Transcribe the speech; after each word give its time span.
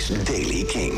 is 0.00 0.24
Daily 0.24 0.64
King. 0.64 0.92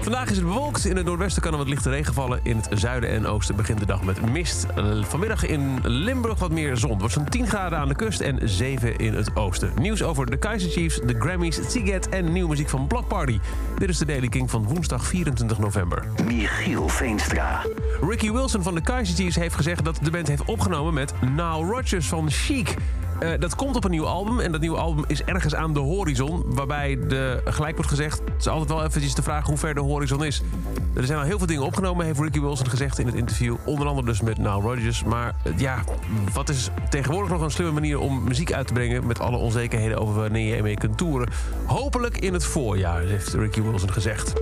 Vandaag 0.00 0.30
is 0.30 0.36
het 0.36 0.44
bewolkt. 0.44 0.84
In 0.84 0.96
het 0.96 1.04
noordwesten 1.06 1.42
kan 1.42 1.52
er 1.52 1.58
wat 1.58 1.68
lichte 1.68 1.90
regen 1.90 2.14
vallen. 2.14 2.40
In 2.42 2.56
het 2.56 2.68
zuiden 2.80 3.10
en 3.10 3.26
oosten 3.26 3.56
begint 3.56 3.78
de 3.78 3.86
dag 3.86 4.02
met 4.02 4.32
mist. 4.32 4.66
Vanmiddag 5.00 5.46
in 5.46 5.78
Limburg 5.82 6.38
wat 6.38 6.50
meer 6.50 6.76
zon. 6.76 6.90
Het 6.90 6.98
wordt 6.98 7.14
zo'n 7.14 7.28
10 7.28 7.46
graden 7.46 7.78
aan 7.78 7.88
de 7.88 7.94
kust 7.94 8.20
en 8.20 8.38
7 8.48 8.96
in 8.96 9.14
het 9.14 9.36
oosten. 9.36 9.72
Nieuws 9.80 10.02
over 10.02 10.30
de 10.30 10.36
Kaiser 10.36 10.70
Chiefs, 10.70 11.00
de 11.04 11.14
Grammys, 11.18 11.58
Siget 11.68 12.08
en 12.08 12.32
nieuwe 12.32 12.48
muziek 12.48 12.68
van 12.68 12.86
Block 12.86 13.08
Party. 13.08 13.38
Dit 13.78 13.88
is 13.88 13.98
de 13.98 14.04
Daily 14.04 14.28
King 14.28 14.50
van 14.50 14.64
woensdag 14.64 15.06
24 15.06 15.58
november. 15.58 16.04
Michiel 16.24 16.88
Veenstra. 16.88 17.64
Ricky 18.00 18.32
Wilson 18.32 18.62
van 18.62 18.74
de 18.74 18.80
Kaiser 18.80 19.14
Chiefs 19.14 19.36
heeft 19.36 19.54
gezegd 19.54 19.84
dat 19.84 19.98
de 20.02 20.10
band 20.10 20.28
heeft 20.28 20.44
opgenomen 20.44 20.94
met 20.94 21.12
Nile 21.20 21.64
Rodgers 21.64 22.06
van 22.06 22.30
Chic. 22.30 22.74
Eh, 23.18 23.30
dat 23.38 23.54
komt 23.54 23.76
op 23.76 23.84
een 23.84 23.90
nieuw 23.90 24.06
album 24.06 24.40
en 24.40 24.52
dat 24.52 24.60
nieuwe 24.60 24.76
album 24.76 25.04
is 25.06 25.22
ergens 25.22 25.54
aan 25.54 25.72
de 25.72 25.80
horizon. 25.80 26.44
Waarbij 26.46 26.98
de, 27.08 27.40
gelijk 27.44 27.74
wordt 27.74 27.90
gezegd, 27.90 28.18
het 28.18 28.40
is 28.40 28.48
altijd 28.48 28.68
wel 28.68 28.84
eventjes 28.84 29.14
de 29.14 29.22
vraag 29.22 29.46
hoe 29.46 29.56
ver 29.56 29.74
de 29.74 29.80
horizon 29.80 30.24
is. 30.24 30.42
Er 30.94 31.04
zijn 31.06 31.18
al 31.18 31.24
heel 31.24 31.38
veel 31.38 31.46
dingen 31.46 31.62
opgenomen, 31.62 32.06
heeft 32.06 32.20
Ricky 32.20 32.40
Wilson 32.40 32.68
gezegd 32.68 32.98
in 32.98 33.06
het 33.06 33.14
interview. 33.14 33.56
Onder 33.64 33.86
andere 33.86 34.06
dus 34.06 34.20
met 34.20 34.38
Nile 34.38 34.60
Rodgers. 34.60 35.04
Maar 35.04 35.34
eh, 35.42 35.58
ja, 35.58 35.84
wat 36.32 36.48
is 36.48 36.70
tegenwoordig 36.90 37.30
nog 37.30 37.40
een 37.40 37.50
slimme 37.50 37.72
manier 37.72 37.98
om 37.98 38.24
muziek 38.24 38.52
uit 38.52 38.66
te 38.66 38.72
brengen... 38.72 39.06
met 39.06 39.20
alle 39.20 39.36
onzekerheden 39.36 39.98
over 39.98 40.14
wanneer 40.14 40.48
je 40.48 40.56
ermee 40.56 40.76
kunt 40.76 40.98
toeren. 40.98 41.28
Hopelijk 41.64 42.18
in 42.18 42.32
het 42.32 42.44
voorjaar, 42.44 43.00
heeft 43.00 43.34
Ricky 43.34 43.62
Wilson 43.62 43.92
gezegd. 43.92 44.32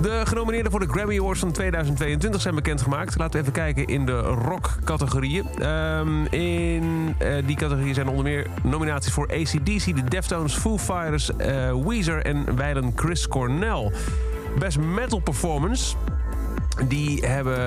De 0.00 0.20
genomineerden 0.24 0.70
voor 0.70 0.80
de 0.80 0.88
Grammy 0.88 1.18
Awards 1.18 1.40
van 1.40 1.52
2022 1.52 2.40
zijn 2.40 2.54
bekendgemaakt. 2.54 3.18
Laten 3.18 3.32
we 3.32 3.38
even 3.38 3.52
kijken 3.52 3.86
in 3.86 4.06
de 4.06 4.18
rock-categorieën. 4.20 5.46
Ehm, 5.58 6.24
in 6.24 7.14
eh, 7.18 7.46
die 7.46 7.56
categorieën 7.56 7.94
zijn 7.94 8.08
onder 8.08 8.24
meer 8.24 8.46
nominaties 8.62 9.12
voor 9.12 9.28
ACDC, 9.32 9.84
de 9.84 10.04
Deftones, 10.08 10.54
Foo 10.54 10.78
Fighters, 10.78 11.36
eh, 11.36 11.74
Weezer 11.86 12.24
en 12.24 12.56
wijlen 12.56 12.92
Chris 12.96 13.28
Cornell. 13.28 13.92
Best 14.58 14.78
Metal 14.78 15.20
Performance. 15.20 15.96
Die 16.86 17.26
hebben 17.26 17.58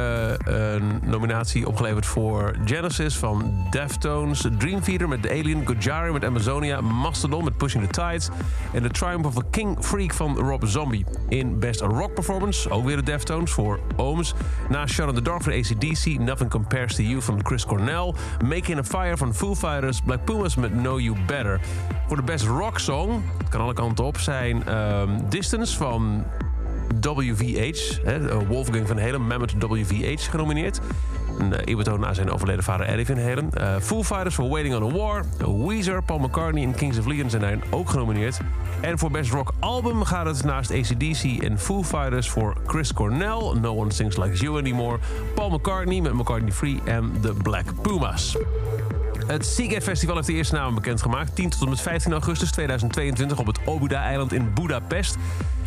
een 0.54 1.00
nominatie 1.04 1.68
opgeleverd 1.68 2.06
voor 2.06 2.56
Genesis 2.66 3.18
van 3.18 3.68
Deftones, 3.70 4.48
Dream 4.58 4.82
Theater 4.82 5.08
met 5.08 5.22
The 5.22 5.30
Alien, 5.30 5.66
Gojira 5.66 6.12
met 6.12 6.26
Amazonia, 6.26 6.82
Mastodon 6.82 7.44
met 7.44 7.58
Pushing 7.58 7.88
the 7.88 8.02
Tides 8.02 8.30
en 8.74 8.82
The 8.82 8.90
Triumph 8.90 9.26
of 9.26 9.38
a 9.38 9.42
King 9.50 9.78
Freak 9.80 10.14
van 10.14 10.38
Rob 10.38 10.64
Zombie. 10.66 11.06
In 11.30 11.60
Best 11.60 11.82
Rock 11.82 12.14
Performance 12.14 12.70
ook 12.70 12.86
weer 12.86 12.96
de 12.96 13.04
Deftones 13.04 13.52
voor 13.52 13.80
Ooms. 13.96 14.34
Na 14.70 14.88
Shot 14.88 15.08
in 15.08 15.16
the 15.16 15.22
Dark 15.22 15.42
van 15.42 15.54
ACDC, 15.54 16.20
Nothing 16.20 16.50
Compares 16.50 16.96
to 16.96 17.04
You 17.04 17.22
van 17.22 17.40
Chris 17.46 17.66
Cornell, 17.66 18.14
Making 18.46 18.78
a 18.78 18.84
Fire 18.84 19.18
van 19.18 19.34
Foo 19.34 19.56
Fighters, 19.56 20.02
Black 20.02 20.26
Pumas 20.26 20.56
met 20.56 20.72
Know 20.72 21.00
You 21.00 21.18
Better. 21.26 21.60
Voor 22.08 22.18
de 22.18 22.24
Best 22.24 22.46
Rock 22.46 22.80
Song, 22.80 23.24
kan 23.50 23.62
alle 23.62 23.74
kanten 23.74 24.06
op, 24.06 24.18
zijn 24.18 24.68
ehm, 24.68 25.10
Distance 25.30 25.78
van 25.78 26.24
WVH, 27.02 28.00
hè, 28.04 28.46
Wolfgang 28.46 28.88
van 28.88 29.00
Halen, 29.00 29.28
Mammoth 29.28 29.54
WVH 29.60 30.30
genomineerd. 30.30 30.80
Een 31.40 31.52
uh, 31.52 31.58
eerbetoon 31.66 32.00
naar 32.00 32.16
zijn 32.16 32.32
overleden 32.32 32.64
vader 32.64 32.86
Eddie 32.86 33.06
Van 33.06 33.18
Halen. 33.18 33.50
Uh, 33.58 33.76
Foo 33.80 34.04
Fighters 34.04 34.36
voor 34.36 34.50
Waiting 34.50 34.76
on 34.76 34.84
a 34.84 34.98
War. 34.98 35.26
Weezer, 35.68 36.04
Paul 36.04 36.20
McCartney 36.20 36.64
en 36.64 36.76
Kings 36.76 36.98
of 36.98 37.06
Leon 37.06 37.30
zijn 37.30 37.42
daarin 37.42 37.64
ook 37.70 37.90
genomineerd. 37.90 38.40
En 38.82 39.00
voor 39.00 39.12
Best 39.12 39.32
Rock 39.32 39.54
Album 39.60 40.04
gaat 40.04 40.26
het 40.26 40.44
naast 40.44 40.72
ACDC 40.72 41.44
en 41.44 41.60
Foo 41.60 41.84
Fighters 41.84 42.30
voor 42.30 42.56
Chris 42.66 42.94
Cornell, 42.94 43.54
No 43.62 43.76
One 43.76 43.94
Sings 43.94 44.18
Like 44.18 44.38
You 44.38 44.58
Anymore, 44.58 44.98
Paul 45.36 45.50
McCartney 45.50 46.02
met 46.02 46.14
McCartney 46.14 46.52
Free 46.52 46.80
en 46.86 47.12
The 47.22 47.34
Black 47.34 47.82
Pumas. 47.82 48.38
Het 49.28 49.46
Seagate 49.46 49.82
Festival 49.82 50.16
heeft 50.16 50.28
de 50.28 50.34
eerste 50.34 50.56
namen 50.56 50.76
bekendgemaakt. 50.76 51.36
10 51.36 51.50
tot 51.50 51.62
en 51.62 51.70
met 51.70 51.82
15 51.82 52.12
augustus 52.12 52.52
2022 52.52 53.40
op 53.40 53.46
het 53.46 53.60
Obuda-eiland 53.66 54.34
in 54.34 54.54
Budapest. 54.54 55.18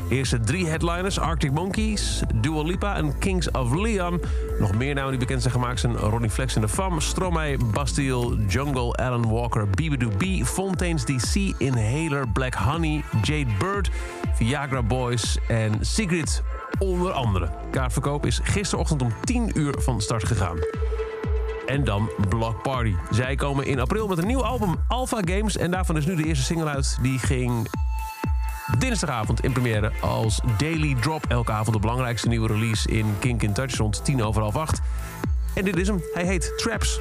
Eerste 0.09 0.41
drie 0.41 0.67
headliners, 0.67 1.19
Arctic 1.19 1.53
Monkeys, 1.53 2.23
Dua 2.35 2.63
Lipa 2.63 2.97
en 2.97 3.19
Kings 3.19 3.51
of 3.51 3.75
Leon. 3.75 4.21
Nog 4.59 4.75
meer 4.75 4.95
namen 4.95 5.11
die 5.11 5.19
bekend 5.19 5.43
zijn 5.43 5.55
gemaakt 5.55 5.81
zijn 5.81 5.97
Ronnie 5.97 6.31
Flex 6.31 6.55
en 6.55 6.61
de 6.61 6.69
Fam, 6.69 7.01
Stromae, 7.01 7.57
Bastille, 7.73 8.37
Jungle, 8.49 8.93
Alan 8.93 9.29
Walker, 9.29 9.69
Bibidoo 9.71 10.09
B, 10.09 10.47
Fontaines 10.47 11.05
DC, 11.05 11.35
Inhaler, 11.59 12.29
Black 12.29 12.55
Honey, 12.55 13.03
Jade 13.23 13.51
Bird, 13.59 13.91
Viagra 14.35 14.83
Boys 14.83 15.39
en 15.49 15.73
Sigrid 15.81 16.43
onder 16.79 17.13
andere. 17.13 17.49
Kaartverkoop 17.71 18.27
is 18.27 18.41
gisterochtend 18.43 19.03
om 19.03 19.13
10 19.25 19.51
uur 19.55 19.75
van 19.79 20.01
start 20.01 20.25
gegaan. 20.25 20.57
En 21.67 21.85
dan 21.85 22.11
Block 22.29 22.63
Party. 22.63 22.95
Zij 23.11 23.35
komen 23.35 23.67
in 23.67 23.81
april 23.81 24.09
met 24.09 24.19
een 24.19 24.27
nieuw 24.27 24.45
album, 24.45 24.75
Alpha 24.89 25.21
Games. 25.25 25.57
En 25.57 25.71
daarvan 25.71 25.97
is 25.97 26.07
nu 26.07 26.17
de 26.17 26.25
eerste 26.25 26.45
single 26.45 26.69
uit. 26.69 26.99
Die 27.03 27.19
ging 27.19 27.69
dinsdagavond 28.79 29.41
in 29.41 29.53
première 29.53 29.93
als 30.01 30.41
Daily 30.59 30.97
Drop. 31.01 31.25
Elke 31.29 31.53
avond 31.53 31.73
de 31.73 31.81
belangrijkste 31.81 32.29
nieuwe 32.29 32.47
release 32.47 32.89
in 32.89 33.07
Kink 33.19 33.43
in 33.43 33.53
Touch 33.53 33.77
rond 33.77 34.05
10 34.05 34.23
over 34.23 34.43
half 34.43 34.57
8. 34.57 34.81
En 35.55 35.65
dit 35.65 35.77
is 35.77 35.87
hem. 35.87 36.03
Hij 36.13 36.25
heet 36.25 36.53
Traps. 36.57 37.01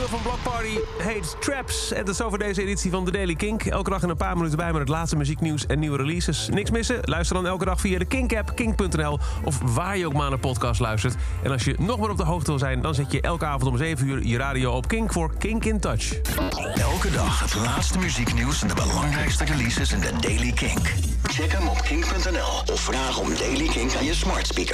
Nieuwe 0.00 0.16
van 0.16 0.22
Block 0.22 0.42
Party 0.52 0.78
heet 0.98 1.36
Traps. 1.40 1.92
En 1.92 2.04
dat 2.04 2.14
is 2.14 2.22
over 2.22 2.38
deze 2.38 2.62
editie 2.62 2.90
van 2.90 3.04
The 3.04 3.10
Daily 3.10 3.34
Kink. 3.34 3.64
Elke 3.64 3.90
dag 3.90 4.02
in 4.02 4.08
een 4.08 4.16
paar 4.16 4.36
minuten 4.36 4.56
bij 4.56 4.70
met 4.70 4.80
het 4.80 4.88
laatste 4.88 5.16
muzieknieuws 5.16 5.66
en 5.66 5.78
nieuwe 5.78 5.96
releases. 5.96 6.48
Niks 6.48 6.70
missen? 6.70 6.98
Luister 7.02 7.36
dan 7.36 7.46
elke 7.46 7.64
dag 7.64 7.80
via 7.80 7.98
de 7.98 8.04
Kink-app, 8.04 8.54
kink.nl... 8.54 9.18
of 9.44 9.58
waar 9.74 9.96
je 9.96 10.06
ook 10.06 10.12
maar 10.12 10.30
naar 10.30 10.38
podcast 10.38 10.80
luistert. 10.80 11.14
En 11.42 11.50
als 11.50 11.64
je 11.64 11.74
nog 11.78 11.98
meer 11.98 12.10
op 12.10 12.16
de 12.16 12.24
hoogte 12.24 12.50
wil 12.50 12.58
zijn... 12.58 12.82
dan 12.82 12.94
zet 12.94 13.12
je 13.12 13.20
elke 13.20 13.44
avond 13.44 13.64
om 13.64 13.76
7 13.76 14.08
uur 14.08 14.26
je 14.26 14.36
radio 14.36 14.72
op 14.72 14.88
Kink 14.88 15.12
voor 15.12 15.34
Kink 15.38 15.64
in 15.64 15.80
Touch. 15.80 16.20
Elke 16.74 17.10
dag 17.10 17.40
het 17.40 17.54
laatste 17.54 17.98
muzieknieuws 17.98 18.62
en 18.62 18.68
de 18.68 18.74
belangrijkste 18.74 19.44
releases 19.44 19.92
in 19.92 20.00
de 20.00 20.12
Daily 20.20 20.52
Kink. 20.52 20.94
Check 21.22 21.52
hem 21.52 21.68
op 21.68 21.82
kink.nl 21.82 22.72
of 22.74 22.80
vraag 22.80 23.18
om 23.18 23.34
Daily 23.34 23.68
Kink 23.68 23.94
aan 23.94 24.04
je 24.04 24.14
smart 24.14 24.46
speaker. 24.46 24.68